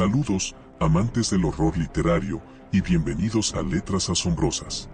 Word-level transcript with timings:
Saludos, 0.00 0.56
amantes 0.80 1.28
del 1.28 1.44
horror 1.44 1.76
literario, 1.76 2.40
y 2.72 2.80
bienvenidos 2.80 3.54
a 3.54 3.60
Letras 3.60 4.08
Asombrosas. 4.08 4.88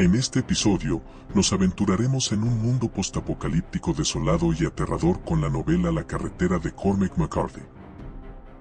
En 0.00 0.16
este 0.16 0.40
episodio, 0.40 1.00
nos 1.32 1.52
aventuraremos 1.52 2.32
en 2.32 2.42
un 2.42 2.60
mundo 2.60 2.88
postapocalíptico 2.88 3.92
desolado 3.92 4.52
y 4.52 4.66
aterrador 4.66 5.20
con 5.22 5.40
la 5.40 5.48
novela 5.48 5.92
La 5.92 6.04
carretera 6.08 6.58
de 6.58 6.72
Cormac 6.72 7.16
McCarthy. 7.16 7.62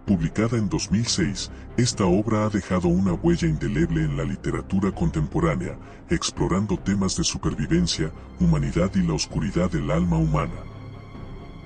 Publicada 0.06 0.56
en 0.56 0.70
2006, 0.70 1.50
esta 1.78 2.06
obra 2.06 2.46
ha 2.46 2.50
dejado 2.50 2.88
una 2.88 3.14
huella 3.14 3.48
indeleble 3.48 4.04
en 4.04 4.18
la 4.18 4.26
literatura 4.26 4.92
contemporánea, 4.92 5.80
explorando 6.12 6.78
temas 6.78 7.18
de 7.18 7.24
supervivencia, 7.24 8.12
humanidad 8.40 8.92
y 8.94 9.02
la 9.02 9.14
oscuridad 9.14 9.72
del 9.72 9.90
alma 9.90 10.18
humana. 10.18 10.62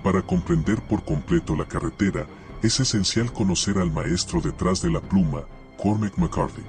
Para 0.04 0.22
comprender 0.22 0.82
por 0.84 1.04
completo 1.04 1.54
la 1.54 1.66
carretera, 1.66 2.26
es 2.64 2.80
esencial 2.80 3.32
conocer 3.34 3.78
al 3.78 3.92
maestro 3.92 4.40
detrás 4.40 4.82
de 4.82 4.90
la 4.90 5.02
pluma, 5.02 5.42
Cormac 5.78 6.18
McCarthy. 6.18 6.64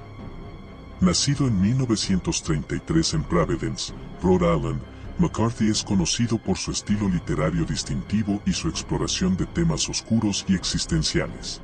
Nacido 0.99 1.47
en 1.47 1.59
1933 1.61 3.13
en 3.13 3.23
Providence, 3.23 3.93
Rhode 4.21 4.57
Island, 4.57 4.81
McCarthy 5.19 5.69
es 5.69 5.81
conocido 5.83 6.37
por 6.37 6.57
su 6.57 6.71
estilo 6.71 7.07
literario 7.07 7.63
distintivo 7.63 8.41
y 8.45 8.51
su 8.51 8.67
exploración 8.67 9.37
de 9.37 9.45
temas 9.45 9.87
oscuros 9.87 10.45
y 10.49 10.55
existenciales. 10.55 11.61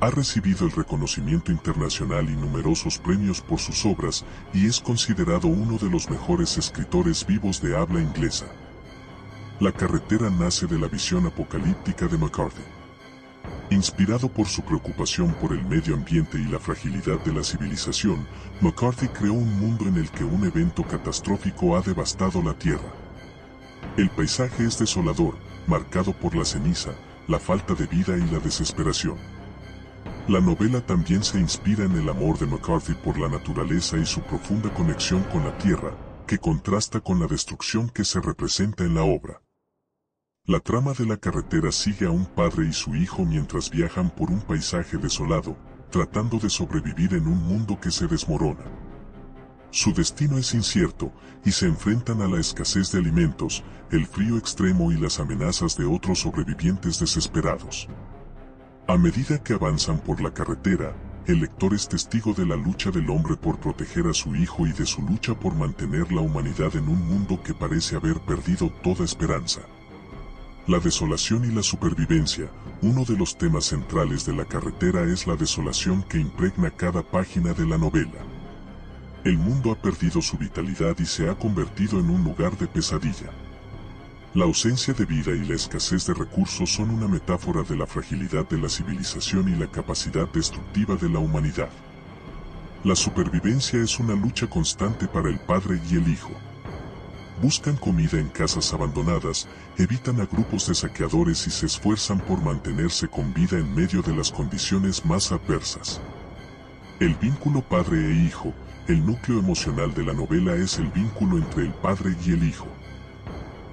Ha 0.00 0.10
recibido 0.10 0.64
el 0.64 0.72
reconocimiento 0.72 1.52
internacional 1.52 2.30
y 2.30 2.36
numerosos 2.36 2.98
premios 2.98 3.42
por 3.42 3.58
sus 3.58 3.84
obras 3.84 4.24
y 4.54 4.66
es 4.66 4.80
considerado 4.80 5.48
uno 5.48 5.76
de 5.76 5.90
los 5.90 6.08
mejores 6.08 6.56
escritores 6.56 7.26
vivos 7.26 7.60
de 7.60 7.76
habla 7.76 8.00
inglesa. 8.00 8.46
La 9.60 9.72
carretera 9.72 10.30
nace 10.30 10.66
de 10.66 10.78
la 10.78 10.88
visión 10.88 11.26
apocalíptica 11.26 12.06
de 12.06 12.16
McCarthy. 12.16 12.75
Inspirado 13.70 14.28
por 14.28 14.46
su 14.46 14.62
preocupación 14.62 15.34
por 15.34 15.52
el 15.52 15.64
medio 15.64 15.94
ambiente 15.94 16.38
y 16.38 16.44
la 16.44 16.60
fragilidad 16.60 17.18
de 17.24 17.32
la 17.32 17.42
civilización, 17.42 18.24
McCarthy 18.60 19.08
creó 19.08 19.32
un 19.32 19.58
mundo 19.58 19.86
en 19.86 19.96
el 19.96 20.08
que 20.10 20.22
un 20.22 20.44
evento 20.44 20.84
catastrófico 20.84 21.76
ha 21.76 21.80
devastado 21.80 22.40
la 22.42 22.54
Tierra. 22.54 22.94
El 23.96 24.08
paisaje 24.10 24.64
es 24.64 24.78
desolador, 24.78 25.34
marcado 25.66 26.12
por 26.12 26.36
la 26.36 26.44
ceniza, 26.44 26.92
la 27.26 27.40
falta 27.40 27.74
de 27.74 27.86
vida 27.86 28.16
y 28.16 28.30
la 28.30 28.38
desesperación. 28.38 29.16
La 30.28 30.40
novela 30.40 30.80
también 30.80 31.24
se 31.24 31.40
inspira 31.40 31.84
en 31.84 31.96
el 31.96 32.08
amor 32.08 32.38
de 32.38 32.46
McCarthy 32.46 32.94
por 32.94 33.18
la 33.18 33.28
naturaleza 33.28 33.96
y 33.96 34.06
su 34.06 34.20
profunda 34.20 34.72
conexión 34.72 35.24
con 35.24 35.44
la 35.44 35.58
Tierra, 35.58 35.90
que 36.26 36.38
contrasta 36.38 37.00
con 37.00 37.18
la 37.18 37.26
destrucción 37.26 37.88
que 37.88 38.04
se 38.04 38.20
representa 38.20 38.84
en 38.84 38.94
la 38.94 39.02
obra. 39.02 39.40
La 40.48 40.60
trama 40.60 40.92
de 40.92 41.04
la 41.04 41.16
carretera 41.16 41.72
sigue 41.72 42.06
a 42.06 42.12
un 42.12 42.24
padre 42.24 42.68
y 42.68 42.72
su 42.72 42.94
hijo 42.94 43.24
mientras 43.24 43.68
viajan 43.68 44.10
por 44.10 44.30
un 44.30 44.40
paisaje 44.40 44.96
desolado, 44.96 45.56
tratando 45.90 46.38
de 46.38 46.48
sobrevivir 46.48 47.14
en 47.14 47.26
un 47.26 47.42
mundo 47.42 47.80
que 47.80 47.90
se 47.90 48.06
desmorona. 48.06 48.62
Su 49.72 49.92
destino 49.92 50.38
es 50.38 50.54
incierto, 50.54 51.10
y 51.44 51.50
se 51.50 51.66
enfrentan 51.66 52.22
a 52.22 52.28
la 52.28 52.38
escasez 52.38 52.92
de 52.92 53.00
alimentos, 53.00 53.64
el 53.90 54.06
frío 54.06 54.38
extremo 54.38 54.92
y 54.92 54.96
las 54.96 55.18
amenazas 55.18 55.76
de 55.76 55.84
otros 55.84 56.20
sobrevivientes 56.20 57.00
desesperados. 57.00 57.88
A 58.86 58.96
medida 58.96 59.42
que 59.42 59.54
avanzan 59.54 59.98
por 59.98 60.20
la 60.20 60.32
carretera, 60.32 60.94
el 61.26 61.40
lector 61.40 61.74
es 61.74 61.88
testigo 61.88 62.34
de 62.34 62.46
la 62.46 62.54
lucha 62.54 62.92
del 62.92 63.10
hombre 63.10 63.34
por 63.34 63.58
proteger 63.58 64.06
a 64.06 64.14
su 64.14 64.36
hijo 64.36 64.64
y 64.64 64.72
de 64.72 64.86
su 64.86 65.02
lucha 65.02 65.34
por 65.34 65.56
mantener 65.56 66.12
la 66.12 66.20
humanidad 66.20 66.76
en 66.76 66.88
un 66.88 67.04
mundo 67.04 67.42
que 67.42 67.52
parece 67.52 67.96
haber 67.96 68.20
perdido 68.20 68.70
toda 68.84 69.04
esperanza. 69.04 69.62
La 70.68 70.80
desolación 70.80 71.44
y 71.44 71.54
la 71.54 71.62
supervivencia, 71.62 72.50
uno 72.82 73.04
de 73.04 73.16
los 73.16 73.38
temas 73.38 73.66
centrales 73.66 74.26
de 74.26 74.34
la 74.34 74.44
carretera 74.44 75.04
es 75.04 75.28
la 75.28 75.36
desolación 75.36 76.02
que 76.02 76.18
impregna 76.18 76.72
cada 76.72 77.04
página 77.04 77.52
de 77.52 77.64
la 77.64 77.78
novela. 77.78 78.18
El 79.22 79.38
mundo 79.38 79.70
ha 79.70 79.76
perdido 79.76 80.20
su 80.20 80.36
vitalidad 80.36 80.96
y 80.98 81.06
se 81.06 81.30
ha 81.30 81.36
convertido 81.36 82.00
en 82.00 82.10
un 82.10 82.24
lugar 82.24 82.58
de 82.58 82.66
pesadilla. 82.66 83.30
La 84.34 84.44
ausencia 84.44 84.92
de 84.92 85.04
vida 85.04 85.30
y 85.30 85.44
la 85.44 85.54
escasez 85.54 86.04
de 86.04 86.14
recursos 86.14 86.68
son 86.72 86.90
una 86.90 87.06
metáfora 87.06 87.62
de 87.62 87.76
la 87.76 87.86
fragilidad 87.86 88.48
de 88.48 88.58
la 88.58 88.68
civilización 88.68 89.48
y 89.48 89.56
la 89.56 89.70
capacidad 89.70 90.28
destructiva 90.32 90.96
de 90.96 91.08
la 91.08 91.20
humanidad. 91.20 91.70
La 92.82 92.96
supervivencia 92.96 93.80
es 93.80 94.00
una 94.00 94.16
lucha 94.16 94.48
constante 94.48 95.06
para 95.06 95.28
el 95.28 95.38
padre 95.38 95.80
y 95.88 95.94
el 95.94 96.08
hijo. 96.08 96.32
Buscan 97.42 97.76
comida 97.76 98.18
en 98.18 98.28
casas 98.28 98.72
abandonadas, 98.72 99.46
evitan 99.76 100.20
a 100.22 100.26
grupos 100.26 100.68
de 100.68 100.74
saqueadores 100.74 101.46
y 101.46 101.50
se 101.50 101.66
esfuerzan 101.66 102.18
por 102.18 102.42
mantenerse 102.42 103.08
con 103.08 103.34
vida 103.34 103.58
en 103.58 103.74
medio 103.74 104.00
de 104.00 104.16
las 104.16 104.32
condiciones 104.32 105.04
más 105.04 105.32
adversas. 105.32 106.00
El 106.98 107.14
vínculo 107.16 107.60
padre 107.60 107.98
e 108.10 108.24
hijo, 108.24 108.54
el 108.88 109.04
núcleo 109.04 109.38
emocional 109.38 109.92
de 109.92 110.04
la 110.04 110.14
novela 110.14 110.54
es 110.54 110.78
el 110.78 110.88
vínculo 110.88 111.36
entre 111.36 111.64
el 111.64 111.74
padre 111.74 112.16
y 112.24 112.32
el 112.32 112.42
hijo. 112.42 112.68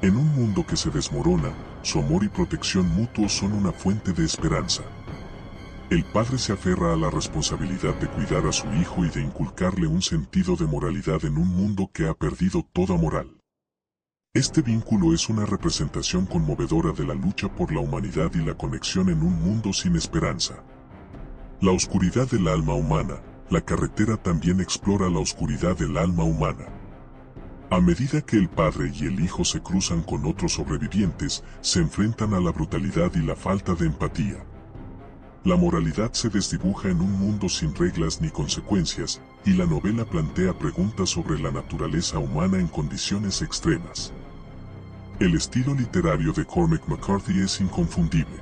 En 0.02 0.18
un 0.18 0.28
mundo 0.35 0.66
que 0.68 0.75
se 0.75 0.90
desmorona, 0.90 1.53
su 1.84 2.00
amor 2.00 2.25
y 2.25 2.28
protección 2.28 2.90
mutuos 2.90 3.31
son 3.31 3.53
una 3.53 3.72
fuente 3.72 4.12
de 4.12 4.25
esperanza. 4.25 4.84
El 5.90 6.03
padre 6.03 6.38
se 6.38 6.52
aferra 6.52 6.91
a 6.91 6.97
la 6.97 7.09
responsabilidad 7.09 7.96
de 7.96 8.07
cuidar 8.07 8.46
a 8.46 8.52
su 8.52 8.68
hijo 8.73 9.06
y 9.06 9.09
de 9.09 9.22
inculcarle 9.22 9.88
un 9.88 10.02
sentido 10.02 10.57
de 10.57 10.66
moralidad 10.66 11.23
en 11.23 11.38
un 11.38 11.47
mundo 11.47 11.90
que 11.94 12.09
ha 12.09 12.13
perdido 12.13 12.68
toda 12.73 12.97
moral. 12.97 13.43
Este 14.36 14.64
vínculo 14.64 15.14
es 15.14 15.30
una 15.30 15.46
representación 15.46 16.26
conmovedora 16.26 16.92
de 16.92 17.06
la 17.06 17.14
lucha 17.14 17.48
por 17.54 17.72
la 17.72 17.82
humanidad 17.82 18.32
y 18.34 18.40
la 18.40 18.56
conexión 18.56 19.10
en 19.10 19.22
un 19.22 19.40
mundo 19.40 19.72
sin 19.74 19.96
esperanza. 19.96 20.56
La 21.62 21.70
oscuridad 21.70 22.28
del 22.28 22.48
alma 22.48 22.74
humana, 22.74 23.22
la 23.52 23.62
carretera 23.62 24.18
también 24.18 24.60
explora 24.60 25.08
la 25.08 25.20
oscuridad 25.20 25.78
del 25.78 25.96
alma 25.98 26.24
humana. 26.24 26.66
A 27.70 27.80
medida 27.80 28.22
que 28.24 28.38
el 28.38 28.50
padre 28.50 28.92
y 28.92 29.06
el 29.06 29.20
hijo 29.20 29.46
se 29.46 29.62
cruzan 29.62 30.02
con 30.02 30.26
otros 30.26 30.54
sobrevivientes, 30.54 31.44
se 31.62 31.82
enfrentan 31.82 32.34
a 32.34 32.40
la 32.40 32.52
brutalidad 32.52 33.14
y 33.14 33.22
la 33.22 33.36
falta 33.36 33.76
de 33.76 33.86
empatía. 33.86 34.44
La 35.44 35.58
moralidad 35.58 36.12
se 36.14 36.30
desdibuja 36.30 36.90
en 36.90 37.02
un 37.02 37.12
mundo 37.12 37.50
sin 37.50 37.76
reglas 37.76 38.20
ni 38.20 38.32
consecuencias, 38.32 39.22
y 39.46 39.54
la 39.54 39.68
novela 39.68 40.06
plantea 40.06 40.58
preguntas 40.58 41.12
sobre 41.12 41.38
la 41.38 41.52
naturaleza 41.52 42.18
humana 42.18 42.58
en 42.58 42.68
condiciones 42.68 43.44
extremas. 43.44 44.12
El 45.23 45.35
estilo 45.35 45.73
literario 45.73 46.34
de 46.34 46.44
Cormac 46.44 46.85
McCarthy 46.85 47.39
es 47.39 47.61
inconfundible. 47.61 48.41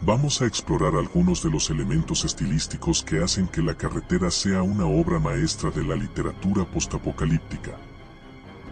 Vamos 0.00 0.40
a 0.40 0.46
explorar 0.46 0.94
algunos 0.94 1.42
de 1.42 1.50
los 1.50 1.68
elementos 1.68 2.24
estilísticos 2.24 3.02
que 3.02 3.22
hacen 3.22 3.46
que 3.48 3.60
La 3.60 3.76
carretera 3.76 4.30
sea 4.30 4.62
una 4.62 4.86
obra 4.86 5.18
maestra 5.18 5.70
de 5.70 5.84
la 5.84 5.94
literatura 5.94 6.64
postapocalíptica. 6.64 7.72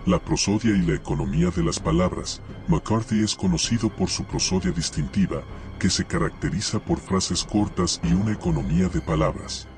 La 0.07 0.19
prosodia 0.19 0.75
y 0.75 0.81
la 0.87 0.95
economía 0.95 1.51
de 1.51 1.63
las 1.63 1.79
palabras, 1.79 2.41
McCarthy 2.67 3.23
es 3.23 3.35
conocido 3.35 3.91
por 3.91 4.09
su 4.09 4.25
prosodia 4.25 4.71
distintiva, 4.71 5.43
que 5.79 5.91
se 5.91 6.07
caracteriza 6.07 6.79
por 6.79 6.99
frases 6.99 7.45
cortas 7.45 8.01
y 8.05 8.15
una 8.15 8.33
economía 8.33 8.89
de 8.89 9.03
palabras. 9.03 9.69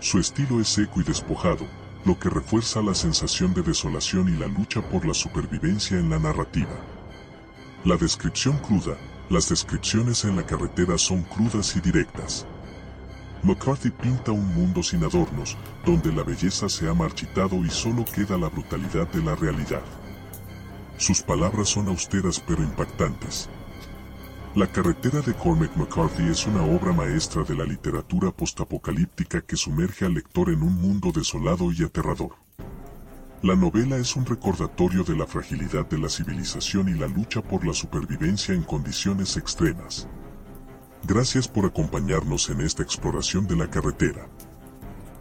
Su 0.00 0.18
estilo 0.18 0.62
es 0.62 0.68
seco 0.70 1.02
y 1.02 1.04
despojado, 1.04 1.66
lo 2.04 2.18
que 2.18 2.30
refuerza 2.30 2.80
la 2.82 2.94
sensación 2.94 3.54
de 3.54 3.62
desolación 3.62 4.28
y 4.28 4.38
la 4.38 4.46
lucha 4.46 4.80
por 4.82 5.06
la 5.06 5.14
supervivencia 5.14 5.98
en 5.98 6.10
la 6.10 6.18
narrativa. 6.18 6.76
La 7.84 7.96
descripción 7.96 8.58
cruda, 8.58 8.96
las 9.30 9.48
descripciones 9.48 10.24
en 10.24 10.36
la 10.36 10.46
carretera 10.46 10.96
son 10.98 11.22
crudas 11.22 11.76
y 11.76 11.80
directas. 11.80 12.46
McCarthy 13.42 13.90
pinta 13.90 14.32
un 14.32 14.46
mundo 14.54 14.82
sin 14.82 15.04
adornos, 15.04 15.56
donde 15.84 16.12
la 16.12 16.22
belleza 16.22 16.68
se 16.68 16.88
ha 16.88 16.94
marchitado 16.94 17.56
y 17.64 17.70
solo 17.70 18.04
queda 18.04 18.36
la 18.36 18.48
brutalidad 18.48 19.06
de 19.08 19.22
la 19.22 19.36
realidad. 19.36 19.82
Sus 20.96 21.22
palabras 21.22 21.68
son 21.68 21.88
austeras 21.88 22.42
pero 22.44 22.62
impactantes, 22.62 23.48
la 24.54 24.66
carretera 24.66 25.20
de 25.20 25.34
Cormac 25.34 25.76
McCarthy 25.76 26.28
es 26.30 26.46
una 26.46 26.62
obra 26.62 26.92
maestra 26.92 27.42
de 27.44 27.54
la 27.54 27.64
literatura 27.64 28.30
postapocalíptica 28.30 29.42
que 29.42 29.56
sumerge 29.56 30.06
al 30.06 30.14
lector 30.14 30.48
en 30.48 30.62
un 30.62 30.74
mundo 30.74 31.12
desolado 31.14 31.70
y 31.70 31.84
aterrador. 31.84 32.32
La 33.42 33.54
novela 33.54 33.96
es 33.98 34.16
un 34.16 34.26
recordatorio 34.26 35.04
de 35.04 35.16
la 35.16 35.26
fragilidad 35.26 35.86
de 35.86 35.98
la 35.98 36.08
civilización 36.08 36.88
y 36.88 36.94
la 36.94 37.06
lucha 37.06 37.42
por 37.42 37.64
la 37.64 37.72
supervivencia 37.72 38.54
en 38.54 38.62
condiciones 38.62 39.36
extremas. 39.36 40.08
Gracias 41.06 41.46
por 41.46 41.66
acompañarnos 41.66 42.48
en 42.50 42.62
esta 42.62 42.82
exploración 42.82 43.46
de 43.46 43.56
la 43.56 43.70
carretera. 43.70 44.28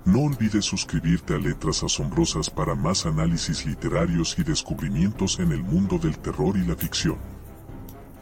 No 0.06 0.22
olvides 0.22 0.66
suscribirte 0.66 1.36
a 1.36 1.38
Letras 1.38 1.84
Asombrosas 1.84 2.50
para 2.50 2.74
más 2.74 3.06
análisis 3.06 3.66
literarios 3.66 4.40
y 4.40 4.44
descubrimientos 4.44 5.40
en 5.40 5.52
el 5.52 5.62
mundo 5.62 6.00
del 6.00 6.18
terror 6.18 6.58
y 6.58 6.66
la 6.66 6.76
ficción. 6.76 7.37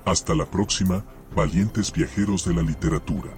Hasta 0.05 0.35
la 0.35 0.45
próxima, 0.45 1.03
valientes 1.35 1.91
viajeros 1.91 2.45
de 2.45 2.53
la 2.53 2.61
literatura. 2.61 3.31